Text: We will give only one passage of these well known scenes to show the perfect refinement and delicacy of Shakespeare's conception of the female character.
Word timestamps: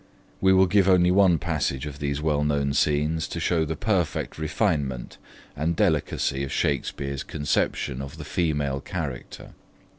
We 0.41 0.51
will 0.51 0.65
give 0.65 0.89
only 0.89 1.11
one 1.11 1.37
passage 1.37 1.85
of 1.85 1.99
these 1.99 2.23
well 2.23 2.43
known 2.43 2.73
scenes 2.73 3.27
to 3.27 3.39
show 3.39 3.65
the 3.65 3.75
perfect 3.75 4.39
refinement 4.39 5.19
and 5.55 5.75
delicacy 5.75 6.43
of 6.43 6.51
Shakespeare's 6.51 7.21
conception 7.21 8.01
of 8.01 8.17
the 8.17 8.25
female 8.25 8.79
character. 8.81 9.51